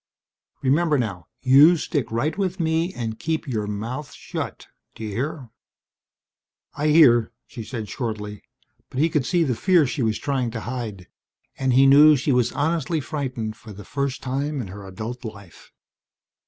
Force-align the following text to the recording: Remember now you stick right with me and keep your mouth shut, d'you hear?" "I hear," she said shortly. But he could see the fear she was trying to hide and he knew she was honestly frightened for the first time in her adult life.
Remember 0.63 0.97
now 0.97 1.27
you 1.43 1.77
stick 1.77 2.11
right 2.11 2.35
with 2.35 2.59
me 2.59 2.91
and 2.95 3.19
keep 3.19 3.47
your 3.47 3.67
mouth 3.67 4.13
shut, 4.13 4.65
d'you 4.95 5.09
hear?" 5.09 5.49
"I 6.73 6.87
hear," 6.87 7.31
she 7.45 7.63
said 7.63 7.87
shortly. 7.87 8.41
But 8.89 8.99
he 8.99 9.09
could 9.09 9.27
see 9.27 9.43
the 9.43 9.53
fear 9.53 9.85
she 9.85 10.01
was 10.01 10.17
trying 10.17 10.49
to 10.57 10.61
hide 10.61 11.07
and 11.59 11.73
he 11.73 11.85
knew 11.85 12.15
she 12.15 12.31
was 12.31 12.51
honestly 12.51 12.99
frightened 12.99 13.55
for 13.57 13.73
the 13.73 13.85
first 13.85 14.23
time 14.23 14.59
in 14.59 14.69
her 14.69 14.87
adult 14.87 15.23
life. 15.23 15.71